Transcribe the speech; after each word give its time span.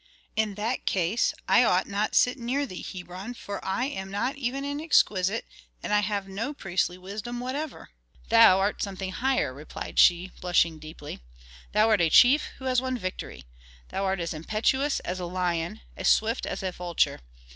"In 0.35 0.55
that 0.55 0.87
case 0.87 1.31
I 1.47 1.63
ought 1.63 1.85
not 1.87 2.13
to 2.13 2.17
sit 2.17 2.39
near 2.39 2.65
thee, 2.65 2.81
Hebron, 2.81 3.35
for 3.35 3.63
I 3.63 3.85
am 3.85 4.09
not 4.09 4.35
even 4.35 4.65
an 4.65 4.81
exquisite, 4.81 5.45
and 5.83 5.93
I 5.93 5.99
have 5.99 6.27
no 6.27 6.55
priestly 6.55 6.97
wisdom 6.97 7.39
whatever." 7.39 7.89
"Thou 8.29 8.59
art 8.59 8.81
something 8.81 9.11
higher," 9.11 9.53
replied 9.53 9.99
she, 9.99 10.31
blushing 10.41 10.79
deeply. 10.79 11.19
"Thou 11.73 11.87
art 11.89 12.01
a 12.01 12.09
chief 12.09 12.49
who 12.57 12.65
has 12.65 12.81
won 12.81 12.97
victory. 12.97 13.45
Thou 13.89 14.03
art 14.03 14.19
as 14.19 14.33
impetuous 14.33 15.01
as 15.01 15.19
a 15.19 15.25
lion, 15.25 15.81
as 15.95 16.07
swift 16.07 16.47
as 16.47 16.63
a 16.63 16.71
vulture. 16.71 17.19